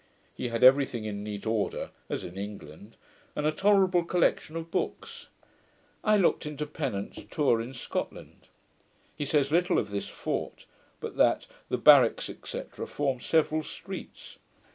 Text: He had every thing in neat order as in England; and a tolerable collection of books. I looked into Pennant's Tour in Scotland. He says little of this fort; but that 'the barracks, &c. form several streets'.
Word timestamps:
He 0.33 0.47
had 0.47 0.63
every 0.63 0.87
thing 0.87 1.05
in 1.05 1.23
neat 1.23 1.45
order 1.45 1.91
as 2.09 2.23
in 2.23 2.35
England; 2.35 2.95
and 3.35 3.45
a 3.45 3.51
tolerable 3.51 4.03
collection 4.03 4.55
of 4.55 4.71
books. 4.71 5.27
I 6.03 6.17
looked 6.17 6.47
into 6.47 6.65
Pennant's 6.65 7.23
Tour 7.29 7.61
in 7.61 7.75
Scotland. 7.75 8.47
He 9.15 9.25
says 9.27 9.51
little 9.51 9.77
of 9.77 9.91
this 9.91 10.07
fort; 10.07 10.65
but 10.99 11.17
that 11.17 11.45
'the 11.69 11.77
barracks, 11.77 12.31
&c. 12.45 12.61
form 12.87 13.19
several 13.19 13.61
streets'. 13.61 14.39